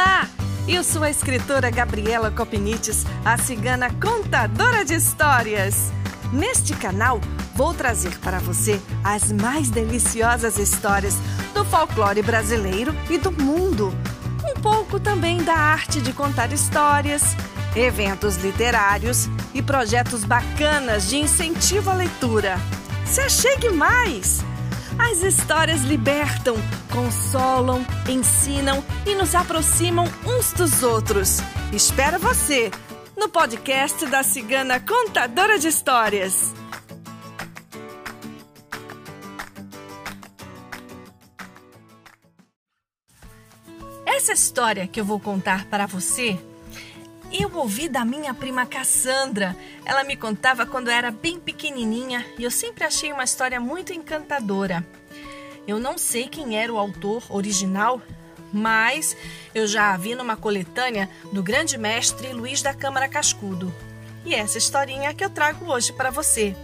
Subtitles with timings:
[0.00, 0.26] Olá!
[0.66, 5.92] Eu sou a escritora Gabriela Copinites, a cigana contadora de histórias.
[6.32, 7.20] Neste canal,
[7.54, 11.18] vou trazer para você as mais deliciosas histórias
[11.52, 13.94] do folclore brasileiro e do mundo.
[14.42, 17.36] Um pouco também da arte de contar histórias,
[17.76, 22.58] eventos literários e projetos bacanas de incentivo à leitura.
[23.04, 24.42] Se achegue mais!
[25.02, 26.56] As histórias libertam,
[26.92, 31.38] consolam, ensinam e nos aproximam uns dos outros.
[31.72, 32.70] Espero você
[33.16, 36.54] no podcast da Cigana Contadora de Histórias.
[44.04, 46.38] Essa história que eu vou contar para você
[47.32, 49.56] eu ouvi da minha prima Cassandra.
[49.84, 54.84] Ela me contava quando era bem pequenininha e eu sempre achei uma história muito encantadora.
[55.66, 58.02] Eu não sei quem era o autor original,
[58.52, 59.16] mas
[59.54, 63.72] eu já a vi numa coletânea do grande mestre Luiz da Câmara Cascudo.
[64.24, 66.54] E essa historinha que eu trago hoje para você.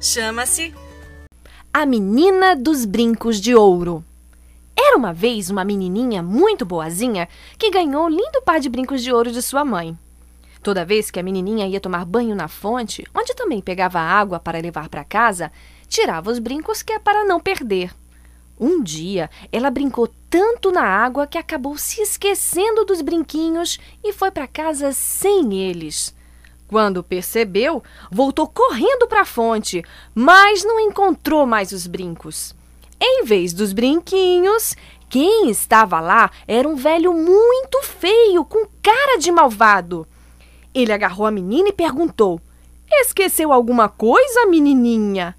[0.00, 0.74] Chama-se
[1.72, 4.04] A Menina dos Brincos de Ouro.
[4.78, 9.10] Era uma vez uma menininha muito boazinha que ganhou um lindo par de brincos de
[9.12, 9.98] ouro de sua mãe.
[10.62, 14.58] Toda vez que a menininha ia tomar banho na fonte, onde também pegava água para
[14.58, 15.52] levar para casa,
[15.88, 17.94] tirava os brincos que é para não perder.
[18.58, 24.30] Um dia, ela brincou tanto na água que acabou se esquecendo dos brinquinhos e foi
[24.30, 26.12] para casa sem eles.
[26.66, 32.55] Quando percebeu, voltou correndo para a fonte, mas não encontrou mais os brincos.
[33.00, 34.74] Em vez dos brinquinhos,
[35.08, 40.06] quem estava lá era um velho muito feio, com cara de malvado.
[40.74, 42.40] Ele agarrou a menina e perguntou:
[42.90, 45.36] Esqueceu alguma coisa, menininha?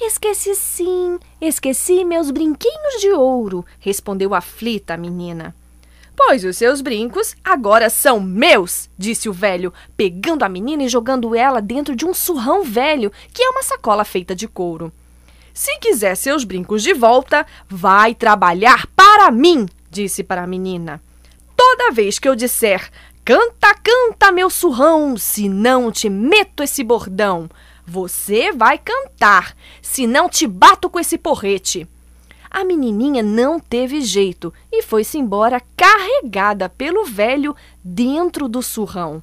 [0.00, 5.54] Esqueci sim, esqueci meus brinquinhos de ouro, respondeu aflita a menina.
[6.14, 11.34] Pois os seus brincos agora são meus, disse o velho, pegando a menina e jogando
[11.34, 14.92] ela dentro de um surrão velho, que é uma sacola feita de couro.
[15.56, 21.00] Se quiser seus brincos de volta, vai trabalhar para mim, disse para a menina.
[21.56, 22.90] Toda vez que eu disser
[23.24, 27.48] canta, canta, meu surrão, se não te meto esse bordão,
[27.86, 31.88] você vai cantar, se não te bato com esse porrete.
[32.50, 39.22] A menininha não teve jeito e foi-se embora carregada pelo velho dentro do surrão.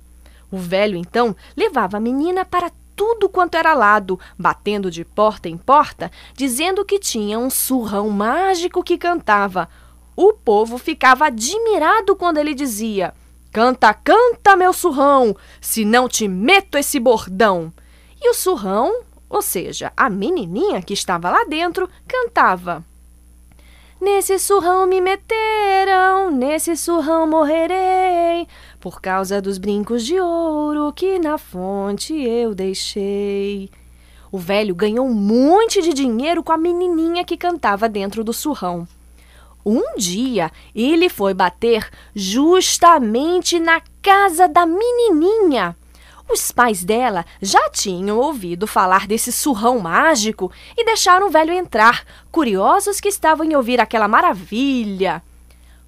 [0.50, 5.58] O velho então levava a menina para tudo quanto era lado, batendo de porta em
[5.58, 9.70] porta, dizendo que tinha um surrão mágico que cantava.
[10.16, 13.14] O povo ficava admirado quando ele dizia:
[13.52, 17.72] Canta, canta, meu surrão, se não te meto esse bordão.
[18.22, 22.84] E o surrão, ou seja, a menininha que estava lá dentro, cantava:
[24.04, 28.48] Nesse surrão me meteram, nesse surrão morrerei,
[28.84, 33.72] por causa dos brincos de ouro que na fonte eu deixei.
[34.30, 38.86] O velho ganhou um monte de dinheiro com a menininha que cantava dentro do surrão.
[39.66, 45.78] Um dia ele foi bater justamente na casa da menininha.
[46.30, 52.04] Os pais dela já tinham ouvido falar desse surrão mágico e deixaram o velho entrar,
[52.30, 55.24] curiosos que estavam em ouvir aquela maravilha.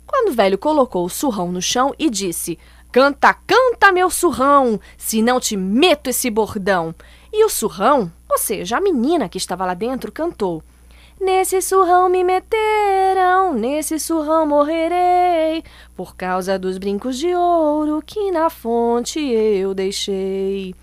[0.08, 2.58] Quando o velho colocou o surrão no chão e disse:
[2.96, 6.96] Canta, canta, meu surrão, se não te meto esse bordão.
[7.34, 10.64] E o surrão, ou seja, a menina que estava lá dentro, cantou:
[11.20, 15.62] Nesse surrão me meteram, nesse surrão morrerei,
[15.94, 20.74] por causa dos brincos de ouro que na fonte eu deixei.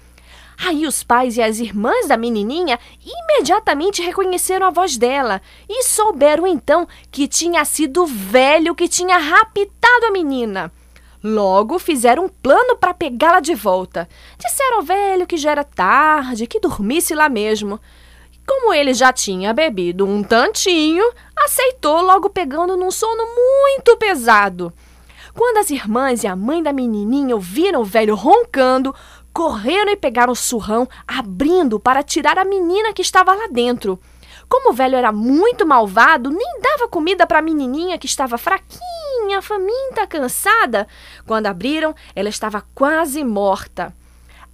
[0.58, 6.46] Aí os pais e as irmãs da menininha imediatamente reconheceram a voz dela e souberam
[6.46, 10.70] então que tinha sido o velho que tinha raptado a menina.
[11.22, 14.08] Logo fizeram um plano para pegá-la de volta.
[14.38, 17.78] Disseram ao velho que já era tarde, que dormisse lá mesmo.
[18.46, 21.04] Como ele já tinha bebido um tantinho,
[21.36, 24.72] aceitou logo pegando num sono muito pesado.
[25.32, 28.94] Quando as irmãs e a mãe da menininha ouviram o velho roncando,
[29.32, 33.98] correram e pegaram o surrão, abrindo para tirar a menina que estava lá dentro.
[34.48, 38.82] Como o velho era muito malvado, nem dava comida para a menininha que estava fraquinha,
[39.42, 40.86] faminta, cansada.
[41.26, 43.94] Quando abriram, ela estava quase morta.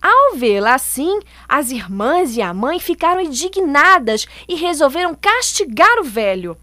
[0.00, 1.18] Ao vê-la assim,
[1.48, 6.56] as irmãs e a mãe ficaram indignadas e resolveram castigar o velho.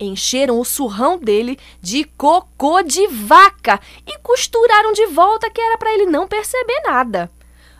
[0.00, 5.92] Encheram o surrão dele de cocô de vaca e costuraram de volta que era para
[5.92, 7.30] ele não perceber nada.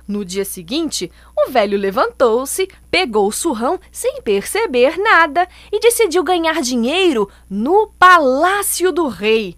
[0.08, 6.62] No dia seguinte, o velho levantou-se, pegou o surrão sem perceber nada e decidiu ganhar
[6.62, 9.54] dinheiro no palácio do rei.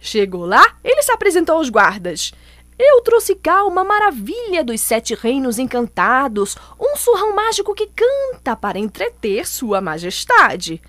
[0.00, 2.32] Chegou lá, ele se apresentou aos guardas.
[2.76, 8.80] Eu trouxe cá uma maravilha dos sete reinos encantados, um surrão mágico que canta para
[8.80, 10.82] entreter Sua Majestade.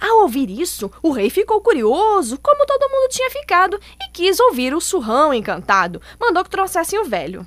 [0.00, 4.72] Ao ouvir isso, o rei ficou curioso, como todo mundo tinha ficado, e quis ouvir
[4.72, 6.00] o surrão encantado.
[6.18, 7.46] Mandou que trouxessem o velho.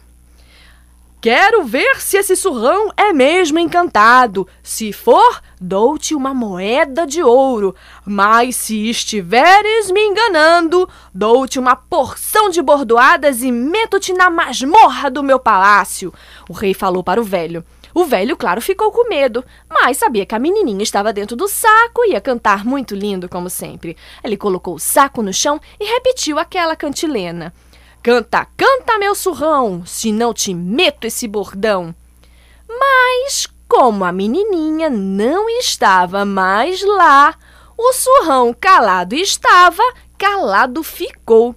[1.22, 4.48] Quero ver se esse surrão é mesmo encantado.
[4.64, 7.76] Se for, dou-te uma moeda de ouro.
[8.04, 15.22] Mas se estiveres me enganando, dou-te uma porção de bordoadas e meto-te na masmorra do
[15.22, 16.12] meu palácio.
[16.50, 17.64] O rei falou para o velho.
[17.94, 22.04] O velho, claro, ficou com medo, mas sabia que a menininha estava dentro do saco
[22.04, 23.96] e ia cantar muito lindo, como sempre.
[24.24, 27.54] Ele colocou o saco no chão e repetiu aquela cantilena.
[28.04, 31.94] Canta, canta, meu surrão, se não te meto esse bordão.
[32.68, 37.36] Mas, como a menininha não estava mais lá,
[37.78, 39.84] o surrão calado estava,
[40.18, 41.56] calado ficou.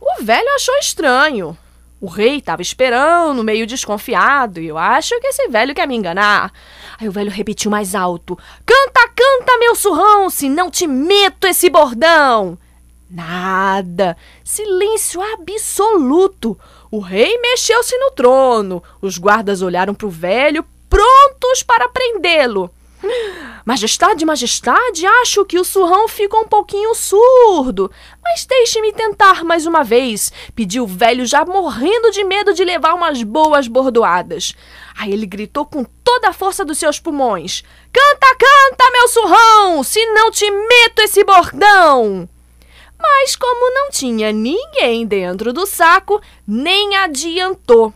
[0.00, 1.56] O velho achou estranho.
[2.00, 6.52] O rei estava esperando, meio desconfiado, e eu acho que esse velho quer me enganar.
[6.98, 8.36] Aí o velho repetiu mais alto:
[8.66, 12.58] Canta, canta, meu surrão, se não te meto esse bordão.
[13.14, 14.16] Nada.
[14.42, 16.58] Silêncio absoluto.
[16.90, 18.82] O rei mexeu-se no trono.
[19.00, 22.68] Os guardas olharam para o velho, prontos para prendê-lo.
[23.64, 27.90] Majestade, majestade, acho que o surrão ficou um pouquinho surdo.
[28.22, 32.94] Mas deixe-me tentar mais uma vez, pediu o velho, já morrendo de medo de levar
[32.94, 34.54] umas boas bordoadas.
[34.98, 37.62] Aí ele gritou com toda a força dos seus pulmões:
[37.92, 42.28] Canta, canta, meu surrão, se não te meto esse bordão!
[42.98, 47.92] Mas como não tinha ninguém dentro do saco, nem adiantou.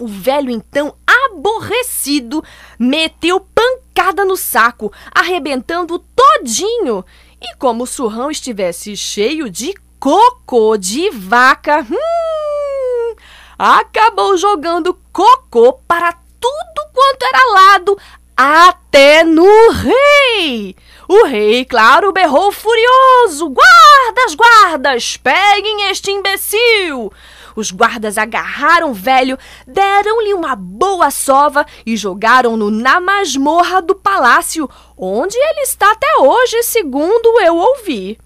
[0.00, 2.42] O velho, então, aborrecido,
[2.78, 7.04] meteu pancada no saco, arrebentando todinho.
[7.40, 13.14] E como o surrão estivesse cheio de cocô de vaca, hum,
[13.58, 17.98] acabou jogando cocô para tudo quanto era lado,
[18.36, 20.74] até no rei.
[21.14, 27.12] O rei, claro, berrou furioso: Guardas, guardas, peguem este imbecil!
[27.54, 34.66] Os guardas agarraram o velho, deram-lhe uma boa sova e jogaram-no na masmorra do palácio,
[34.96, 38.18] onde ele está até hoje, segundo eu ouvi.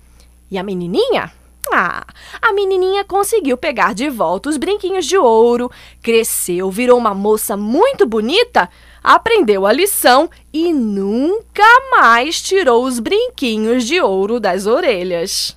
[0.48, 1.32] E a menininha?
[1.72, 2.06] Ah,
[2.40, 5.70] a menininha conseguiu pegar de volta os brinquinhos de ouro,
[6.00, 8.70] cresceu, virou uma moça muito bonita,
[9.02, 15.56] aprendeu a lição e nunca mais tirou os brinquinhos de ouro das orelhas.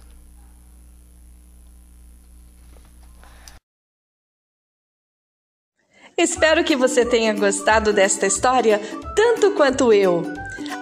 [6.17, 8.81] Espero que você tenha gostado desta história
[9.15, 10.23] tanto quanto eu.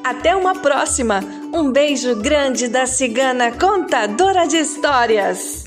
[0.04, 1.37] Até uma próxima!
[1.54, 5.67] Um beijo grande da cigana contadora de histórias!